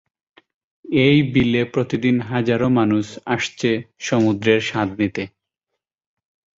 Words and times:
এই 1.01 1.17
বিলে 1.33 1.61
প্রতিদিন 1.73 2.15
হাজারো 2.31 2.67
মানুষ 2.79 3.05
আসছেন 3.27 3.75
সমুদ্রের 3.99 4.59
স্বাদ 4.69 4.89
নিতে। 4.99 5.23